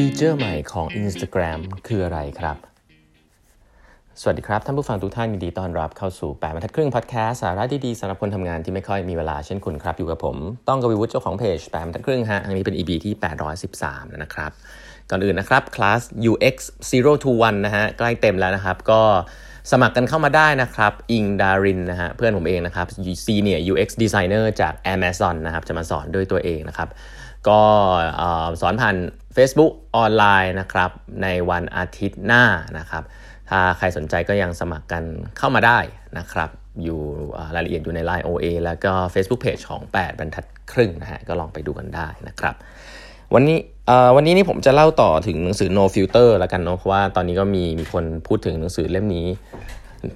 [0.00, 2.56] ฟีเจอร์ใหม่ของ Instagram คืออะไรครับ
[4.20, 10.36] สวัสดีครับ ท่านผู้ฟังทุกท่านยินดีต้อนรับเข้าสู่8บรรทัดครึ่งพอดแคสต์สาระดีๆสำหรับคนทำงานที่ไม่ค่อยมีเวลาเช่นคุณครับ อยู่กับผม
[10.68, 13.14] ต้องกวีวุฒิเจ้าของเพจ8บรรทัดครึ่งฮะอันนี้เป็น EP ที่
[13.62, 14.50] 813 แล้วนะครับ
[15.10, 16.56] ก่อนอื่นนะครับ คลาส UX
[16.90, 19.00] 0 to 1นะฮะใกล้เต็มแล้วนะครับ ก็
[19.70, 22.86] สมัครกันเข้ามาได้นะครับ อิงดารินนะฮะเพื่อนผมเองนะครับ
[23.26, 26.90] Senior UX Designer จาก Amazon นะครับจะมาสอนด้วยตัวเองนะครับ
[27.48, 27.60] ก็
[28.60, 28.96] สอนผ่าน
[29.36, 30.90] Facebook ออนไลน์นะครับ
[31.22, 32.44] ในวันอาทิตย์หน้า
[32.78, 33.02] นะครับ
[33.50, 35.04] ถ้าใครสนใจก็ยังสมัครกัน
[35.38, 35.78] เข้ามาได้
[36.18, 36.50] นะครับ
[36.82, 37.00] อยู่
[37.54, 42.54] รายละเอียดอยู่ใน Line OA แล้วก็ Facebook Page ของ 8 บรรทัดครึ่งนะฮะก็ลองไปดูกันได้นะครับ
[43.34, 43.58] วันนี้
[44.16, 49.26] วันนี้นี่ผมจะเล่าต่อถึงหนังสือ No Filter แล้วกันเนาะเพราะว่าตอนนี้ก็มีมีคนพูดถึงหนังสือเล่มนี้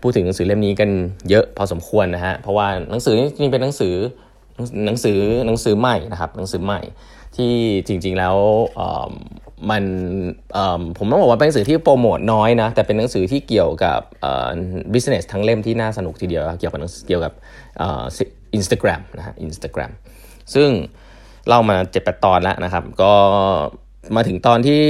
[0.02, 0.90] พูดถึงหนังสือเล่มนี้กัน
[1.30, 3.94] เยอะพอสมควรนะฮะเพราะว่าหนังสือนี้จริงเป็นหนังสือ
[4.86, 6.80] หนังสือหนังสือใหม่นะครับหนังสือใหม่
[7.36, 7.52] ที่
[7.86, 8.36] จริง ๆแล้ว
[9.70, 9.84] มัน
[10.98, 14.00] ผมต้องบอกว่าเป็นหนังสือที่โปรโมทน้อยนะแต่เป็นหนังสือที่เกี่ยวกับ
[14.92, 17.32] business ทั้งเล่มที่น่าสนุกทีเดียวเกี่ยวกับเกี่ยวกับ
[18.54, 19.92] อินสตาแกรมนะฮะอินสตาแกรม
[20.54, 20.68] ซึ่ง
[21.48, 23.12] เล่ามาเจ็ดแปดตอนแล้วนะครับ ก็
[24.16, 24.82] มาถึงตอนที่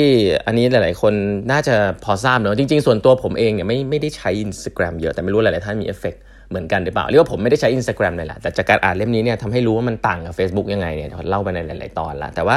[0.47, 1.15] อันนี้หลาย ๆ คน
[1.53, 6.15] น่าจะพอทราบเนอะจริง ๆ ส่วนตัวผมเองเนี่ยไม่ไม่ได้ใช้ Instagram เยอะแต่ไม่รู้หลาย ๆ ท่านมีเอฟเฟก
[6.53, 12.57] เหมือนกันหรือเปล่าเรียกว่าผมไม่ได้ใช้ Instagram เลยแหละแต่จากการอ่านเล่มนี้เนี่ยทำให้รู้ว่ามันต่างกับ Facebook ยังไงเนี่ยเล่าไปในหลาย ๆ ตอนละแต่ว่า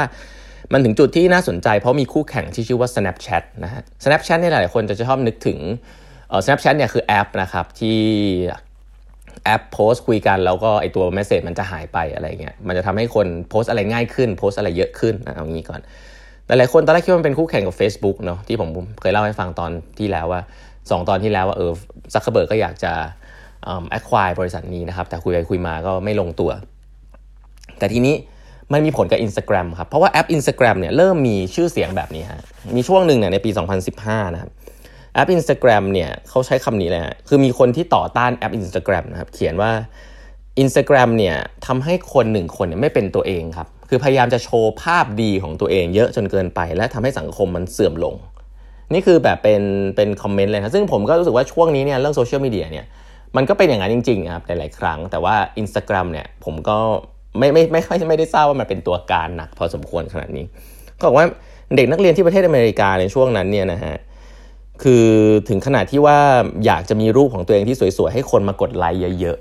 [0.72, 5.58] มันถึงจุดที่น่าสนใจเพราะมีคู่แข่งที่ชื่อว่า Snapchat นะฮะ Snapchat เนี่ยหลายๆคนจะชอบนึกถึง
[6.28, 7.98] เอ่อ Snapchat เนี่ยคือแอปนะครับที่
[9.44, 15.80] แอปโพสคุยกันแล้วก็ไอตัวเมสเซจมันจะหายไปอะไรเงี้ยมันจะทำให้คนโพสอะไรง่ายขึ้นโพสอะไรเยอะขึ้นนะเอางี้ก่อน
[16.46, 18.68] หลายๆคนตอนแรกคิดว่ามันเป็นคู่แข่งกับ Facebook เนาะที่ผม
[19.00, 20.40] เคยเล่าให้ฟังตอนที่แล้วว่า
[20.74, 21.72] 2 ตอนที่แล้วว่าเออ
[22.12, 22.92] ซักเคอร์เบิร์กก็อยากจะ
[23.90, 26.50] acquire บริษัทนี้นะครับ แต่คุยไปคุยมาก็ไม่ลงตัว
[27.78, 28.14] แต่ทีนี้
[28.72, 32.42] มันมีผลกับ Instagram ครับ เพราะว่าแอป Instagram เนี่ยเริ่มมีชื่อเสียงแบบนี้ฮะ
[32.76, 33.50] มีช่วงหนึ่งเนี่ยในปี
[33.92, 34.50] 2015 นะครับ
[35.14, 39.72] แอป Instagram เนี่ยเขาใช้คำนี้เลยฮะคือมีคนที่ต่อต้านแอป Instagram นะครับ เขียนว่า
[40.62, 41.36] Instagram เนี่ย
[41.66, 48.14] ทำให้คนหนึ่งคนเนี่ยไม่เป็นตัวเองครับ คือพยายามจะโชว์ภาพดีของตัวเองเยอะจนเกินไป และทำให้สังคมมันเสื่อมลง
[48.92, 49.62] นี่คือแบบเป็น
[49.96, 52.86] เป็นคอมเมนต์เลยครับซึ่งผมก็รู้สึกว่าช่วงนี้เนี่ยเรื่องโซเชียลมีเดียเนี่ย
[53.36, 56.78] มันก็เป็นอย่างนั้นจริงๆครับหลายๆครั้ง แต่ว่า Instagram เนี่ยผมก็
[57.38, 60.44] ไม่ไม่ไม่ค่อยไม่ได้ทราบว่ามันเป็นตัวการหนักพอสมควรขนาดนี้
[60.98, 61.26] ก็บอกว่า
[61.76, 63.96] เด็กนักเรียนที่ประเทศอเมริกาในช่วงนั้นเนี่ยนะฮะ
[64.82, 65.06] คือ
[65.48, 66.18] ถึงขนาดที่ว่า
[66.66, 69.38] อยากจะมีรูปของตัวเองที่สวยๆ ให้คนมากดไลค์เยอะ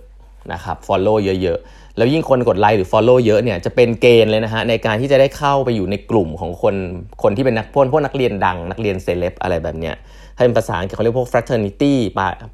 [0.54, 6.76] นะครับ follow เยอะๆ แล้วยิ่งคนกดไลค์หรือ follow เยอะเนี่ยจะเป็นเกณฑ์เลยนะฮะในการที่จะได้เข้าไปอยู่ในกลุ่มของคน
[7.24, 9.96] คนที่เป็นนักพวกพวกนักเรียนดัง นักเรียนเซเลบอะไรแบบเนี้ย
[10.36, 11.94] ถ้าเป็นภาษาอังกฤษเขาเรียกพวก fraternity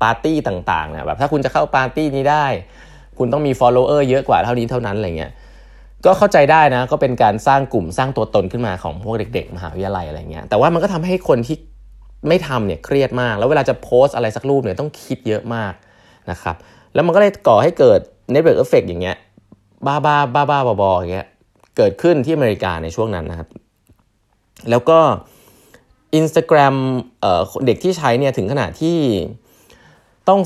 [0.04, 2.46] ปาร์ตี้ต่างๆนะแบบถ้าคุณจะเข้าปาร์ตี้นี้ได้
[3.18, 5.32] คุณต้องมี follower เยอะกว่าเท่านี้เท่านั้นอะไรเงี้ย
[6.06, 11.56] ก็เข้าใจได้นะก็เป็นการสร้างกลุ่มสร้างตัวตนขึ้นมาของพวกเด็ก ๆ มหาวิทยาลัยอะไรเงี้ยแต่ว่ามันก็ทำให้คนที่
[12.28, 15.74] ไม่ทำเนี่ยเครียดมาก แล้วเวลาจะโพสอะไรสักรูปเนี่ยต้องคิดเยอะมาก
[16.32, 16.56] นะครับ
[16.94, 18.00] แล้วมันก็เลยก่อให้เกิด
[18.34, 19.18] network effect อย่างเงี้ย
[19.88, 21.28] บ้าบ้าบ้าบ้าบออย่างเงี้ย
[21.78, 23.50] เกิดขึ้นที่อเมริกาในช่วงนั้นนะครับ
[24.70, 25.00] แล้วก็
[26.20, 26.76] Instagram
[27.22, 28.98] เเด็กที่ใช้เนี่ยถึงขนาดที่
[30.30, 30.40] ต้อง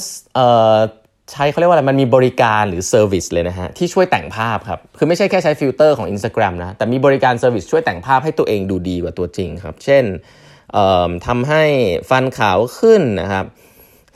[1.32, 10.04] ใช้เขาเรียกว่าอะไรมันมีบริการหรือ service เลยนะฮะ ที่ช่วยแต่งภาพครับ คือไม่ใช่แค่ใช้ฟิลเตอร์ของ Instagram นะ แต่มีบริการ service ช่วยแต่งภาพให้ตัวเองดูดีกว่าตัวจริงครับ เช่น
[11.28, 11.64] ทำให้
[12.10, 13.46] ฟันขาวขึ้นนะครับ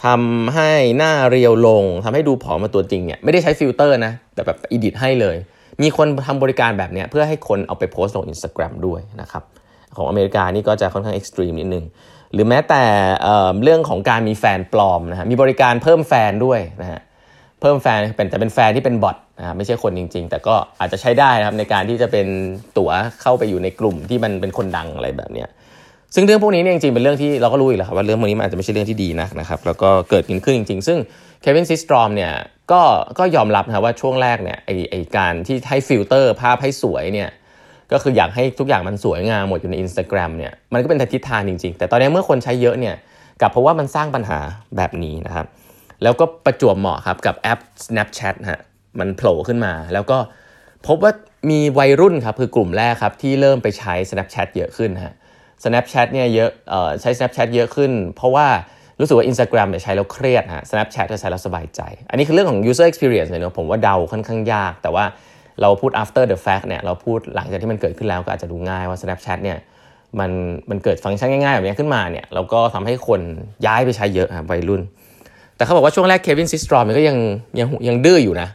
[0.05, 5.35] ทำให้หน้าเรียวลงทำให้ดูผอมกว่าตัวจริงเนี่ยไม่ได้ใช้ฟิลเตอร์นะ แต่แบบ edit ให้เลย
[5.81, 9.43] มีคนทำบริการแบบเนี้ยเพื่อให้คนเอาไปโพสต์ลง Instagram ด้วยนะครับ
[9.95, 11.85] ของอเมริกานี่ก็จะค่อนข้าง extreme นิดนึง
[12.33, 12.83] หรือแม้แต่
[13.63, 16.99] เรื่องของการมีแฟนปลอมนะฮะมีบริการเพิ่มแฟนด้วยนะฮะ
[17.61, 22.27] เพิ่มแฟนเป็นแต่เป็นแฟนที่เป็น bot นะไม่ใช่คนจริง ๆ แต่ก็อาจจะใช้ได้นะครับในการที่จะเป็น
[22.77, 25.49] ตั๋วเข้าไปอยู่ในกลุ่มที่มันเป็นคนดังอะไรแบบเนี้ย
[26.15, 30.97] ซึ่งเรื่องพวกนี้เนี่ยจริงๆเป็นเรื่องที่เราก็รู้อยู่แล้วครับว่าเรื่องพวกนี้มันอาจจะไม่ใช่เรื่องที่ดีนักนะครับแล้วก็เกิดขึ้นจริง ๆ ซึ่ง
[31.41, 32.33] เควินซิสตรอมเนี่ย
[32.71, 32.81] ก็
[33.19, 37.29] ก็ยอมรับนะว่าช่วงแรกเนี่ยไอ้ไอ้การที่ให้ฟิลเตอร์ภาพให้สวยเนี่ย
[37.91, 42.95] ก็คืออยากให้ทุกอย่างมันสวยงามหมดอยู่ใน Instagram เนี่ยมันก็เป็นทิศทางจริง ๆ แต่ตอนนี้เมื่อคนใช้เยอะเนี่ย
[43.41, 44.39] กับเพราะว่ามันสร้างปัญหา
[44.77, 45.45] แบบนี้นะครับ
[46.03, 48.61] แล้วก็ประจวบเหมาะครับกับแอป Snapchat ฮะ
[48.99, 50.17] มันโผล่ขึ้นมา แล้วก็
[50.87, 51.11] พบว่า
[51.49, 55.13] มีวัยรุ่นครับคือกลุ่มแรกครับที่เริ่มไปใช้ Snapchat เยอะขึ้นฮะ
[55.63, 58.47] Snapchat เนี่ยเยอะออใช้ Snapchat เยอะขึ้น เพราะว่า
[58.99, 65.05] รู้สึกว่า Instagram เนี่ยใช้แล้วเครียดฮะ Snapchat จะใช้แล้วสบายใจ อันนี้คือเรื่องของ user experience เลยเนาะผมว่าเดาค่อนข้างยาก แต่ว่า
[65.61, 69.57] เราพูด after the fact เนี่ยเราพูดหลังจากที่มันเกิดขึ้นแล้วก็อาจจะดูง่ายว่า Snapchat เนี่ย
[70.19, 70.31] มัน
[70.69, 73.21] มันเกิดฟังก์ชันง่ายๆ แบบนี้ขึ้นมาเนี่ยแล้วก็ทำให้คน
[73.65, 74.81] ย้ายไปใช้เยอะครับวัยรุ่น
[75.55, 77.17] แต่เขาบอกว่าช่วงแรกเควินซิสตรอมก็ยัง
[77.59, 78.47] ยังยังดื้ออยู่นะ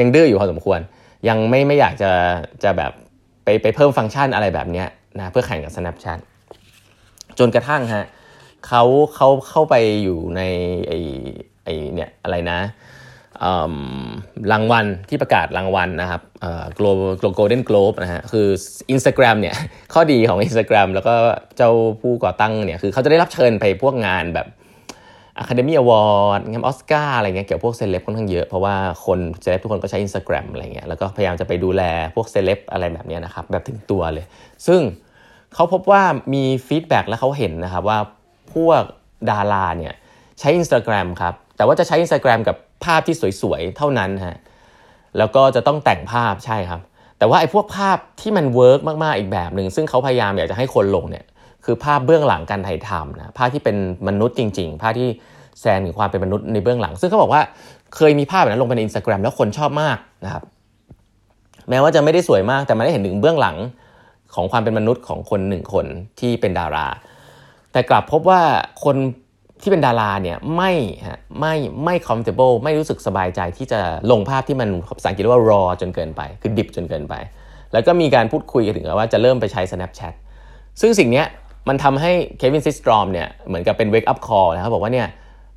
[0.00, 0.80] ยังดื้ออยู่พอสมควร
[1.28, 2.10] ยังไม่ไม่อยากจะ
[2.64, 2.92] จะแบบ
[3.44, 4.84] ไปไปเพิ่มฟังก์ชันอะไรแบบนี้
[5.18, 6.18] นะเพื่อแข่งกับ Snapchat
[7.38, 8.06] จนกระทั่งฮะ
[8.66, 8.82] เขา
[9.14, 10.42] เขาเข้าไปอยู่ใน
[10.88, 10.92] ไอ
[11.64, 12.58] ไอเนี่ยอะไรนะ
[14.52, 18.46] รางวัลที่ประกาศรางวัลนะครับเอ่อ global golden globe นะฮะคือ
[18.94, 19.54] Instagram เนี่ย
[19.92, 21.14] ข้อดีของ Instagram แล้วก็
[21.56, 21.70] เจ้า
[22.00, 24.46] ผู้ก่อตั้งเนี่ยคือเขาจะได้รับเชิญไปพวกงานแบบ
[25.42, 28.74] Academy Award งานออสการ์อะไรเงี้ยเกี่ยวพวกเซเลบค่อนข้างเยอะ เพราะว่า
[29.06, 31.82] คนเซเลบทุกคนก็ใช้ Instagram อะไรเงี้ยแล้วก็พยายามจะไปดูแล
[32.14, 34.24] พวกเซเลบอะไรแบบนี้นะครับแบบถึงตัวเลย
[34.66, 34.80] ซึ่ง
[35.54, 36.02] เขาพบว่า
[36.34, 37.98] มี feedback แล้วเขาเห็นนะครับว่า
[38.54, 38.82] พวก
[39.30, 39.94] ดาราเนี่ย
[40.38, 44.38] ใช้ Instagram ครับ แต่ว่าจะใช้ Instagram กับภาพที่สวยๆ เท่านั้นฮะ
[45.18, 46.80] แล้วก็จะต้องแต่งภาพใช่ครับ
[47.18, 51.24] แต่ว่าไอ้พวกภาพที่มัน work มากๆอีกแบบหนึ่งซึ่งเขาพยายามอยากจะให้คนลงเนี่ย
[51.64, 53.76] คือภาพเบื้องหลังการถ่ายทำนะภาพที่เป็น
[54.08, 55.08] มนุษย์จริง ๆ ภาพที่
[55.58, 57.42] แสดงถึงความเป็นมนุษย์ในเบื้องหลัง ซึ่งเขาบอกว่า
[57.96, 60.42] เคยมีภาพแบบนั้นลงไปในอินสตาแกรมแล้วคนชอบมากนะครับ
[61.68, 63.56] แม้ว่าจะไม่ได้สวยมากแต่มันได้เห็นถึงเบื้องหลัง
[64.34, 65.86] ของความเป็นมนุษย์ของคนหนึ่งคน
[66.20, 66.86] ที่เป็นดารา
[67.72, 68.40] แต่กลับพบว่า
[68.84, 68.96] คน
[69.62, 70.72] ที่เป็นดาราเนี่ยไม่
[71.08, 73.80] ฮะไม่ไม่ comfortable ไม่รู้สึกสบายใจที่จะ
[74.10, 77.14] ลงภาพที่มันภาษาอังกฤษว่า raw จนเกินไป คือดิบจนเกินไป
[77.72, 80.14] แล้วก็มีการพูดคุยกันถึงว่าจะเริ่มไปใช้ Snapchat
[80.80, 81.24] ซึ่งสิ่งนี้
[81.68, 85.08] มันทำให้เควินซิสตรอมเนี่ยเหมือนกับเป็น wake up call นะครับบอกว่าเนี่ย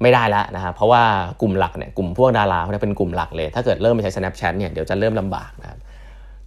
[0.01, 1.04] ไม่ได้แล้วนะครับเพราะว่า
[1.42, 5.80] กลุ่มหลักเนี่ยกลุ่มพวกดาราเขาเป็นกลุ่มหลักเลย ถ้าเกิดเริ่มไปใช้ Snapchat เนี่ยเดี๋ยวจะเริ่มลำบากนะครับ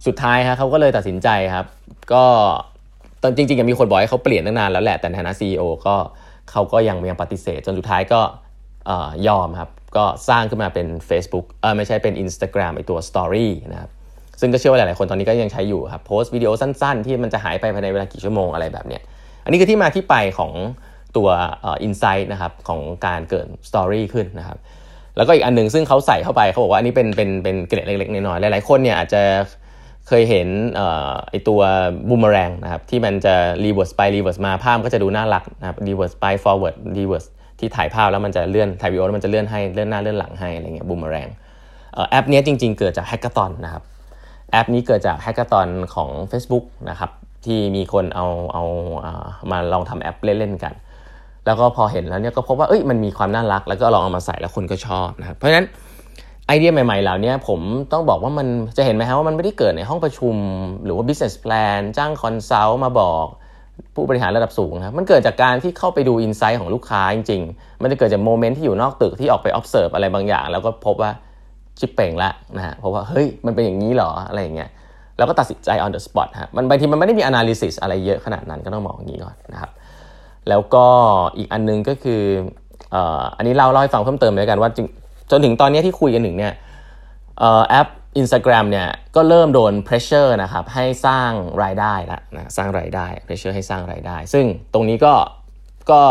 [0.05, 1.65] สุดท้ายครับเขาก็เลยตัดสินใจครับ
[2.13, 2.23] ก็
[3.21, 5.95] ตอนจริงๆมีคนบอกให้เขาเปลี่ยนตั้งนานแล้วแหละแต่ในฐานะ CEO ก็
[6.51, 8.21] เขาก็ยังยังปฏิเสธ จนสุดท้ายก็
[9.27, 13.89] ยอมครับ ก็สร้างขึ้นมาเป็น Facebook เออไม่ใช่เป็น Instagram ไอตัว Story นะครับ
[14.41, 19.01] ซึ่งก็เชื่อว่าหลายๆคนตอนนี้ก็ยังใช้อยู่ครับโพสต์วิดีโอสั้นๆ ที่มันจะหายไปภายในเวลากี่ชั่วโมงอะไรแบบเนี้ย
[19.43, 20.51] อันนี้คือที่มาที่ไปของ
[21.17, 21.29] ตัว
[21.65, 24.57] insight นะครับของการเกิด story ขึ้นนะครับ
[25.17, 29.21] แล้วก็อีกอันหนึ่งซึ่งเขาใส่เข้าไปเขาบอกว่าอันนี้เป็นเป็นเป็นเกล็ดเล็กๆน้อยๆหลายๆคนเนี่ยอาจจะ
[30.09, 30.47] เคยเห็น
[31.29, 31.61] ไอ้ตัว
[32.09, 33.35] บูมเมอแรงนะครับที่มันจะ
[33.65, 37.25] reverse ไป reverse มาภาพก็จะดูน่ารักนะครับ reverse ไป forward reverse
[37.59, 41.27] ที่ถ่ายภาพแล้วมันจะเลื่อนถ่ายวิดีโอแล้วมันจะเลื่อนให้เลื่อนหน้าเลื่อนหลังให้อะไรเงี้ยบูมเมอแรง
[42.11, 43.83] แอปนี้จริง ๆ เกิดจาก hackathon นะครับ
[44.51, 47.11] แอปนี้เกิดจาก hackathon ของ Facebook นะครับ
[47.45, 48.63] ที่มีคนเอาเอา
[49.51, 50.73] มาลองทำแอปเล่นๆกัน
[51.45, 55.65] แล้วก็พอเห็นแล้วเนี่ยก็พบว่าเอ้ยมันมีความน่ารัก แล้วก็ลองเอามาใส่แล้วคนก็ชอบนะครับเพราะฉะนั้น
[56.49, 57.59] ไอเดียใหม่ๆ เหล่านี้ผม
[57.91, 58.47] ต้องบอกว่ามัน
[58.77, 60.35] จะเห็นไหมฮะว่ามันไม่ได้เกิดในห้องประชุม
[60.83, 63.25] หรือว่า business plan จ้าง consult มาบอก
[63.95, 71.11] ผู้บริหารระดับสูงครับมันเกิดจากการที่เข้าไปดู insight ของลูกค้าจริง ๆ มันจะเกิดจาก moment ที่อยู่นอกตึกที่ออกไป observe อะไรบางอย่าง แล้วก็พบว่า
[71.79, 74.69] ชิปเป่งละนะฮะเพราะว่าเฮ้ยมันเป็นอย่างนี้หรออะไรอย่างเงี้ย
[75.17, 79.71] แล้วก็ตัดสินใจ on the spot ฮะมันบางทีมันไม่ได้มี analysis อะไรเยอะขนาดนั้นก็ต้องมองอย่างนี้ก่อนนะครับ
[80.49, 80.85] แล้วก็
[81.37, 82.21] อีกอันนึงก็คือ
[83.37, 84.69] อันนี้เราเล่าให้ฟังเพิ่มเติมเลยกันว่า
[85.31, 86.53] จนถึงตอนนี้ที่คุยกันถึงเนี่ย
[87.69, 87.87] แอป
[88.21, 91.31] Instagram เนี่ยก็เริ่มโดน pressure นะครับให้สร้าง
[91.63, 95.13] รายได้ละนะสร้างรายได้ pressure ให้สร้างรายได้ ซึ่งตรงนี้ก็
[95.91, 96.01] ก็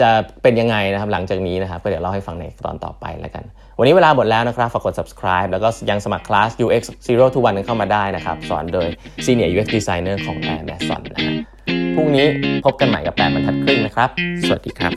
[0.00, 0.10] จะ
[0.42, 3.44] เป็นยังไงนะครับหลังจากนี้นะครับก็เดี๋ยวเล่าให้ฟังในตอนต่อไปแล้วกัน
[3.78, 8.88] วันนี้เวลาหมดแล้วนะครับฝากกด subscribe แล้วก็ยังสมัครคลาส UX Zero to One กันเข้ามาได้นะครับ สอนโดย
[9.24, 11.32] Senior UX Designer ของ Amazon นะฮะ
[11.94, 12.26] พรุ่งนี้
[12.64, 14.10] พบกันใหม่กับ8บรรทัดครึ่งนะครับ
[14.48, 14.92] สวัสดีครับ